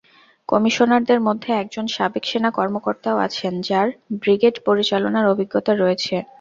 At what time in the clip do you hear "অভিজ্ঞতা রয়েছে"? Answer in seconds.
5.33-6.15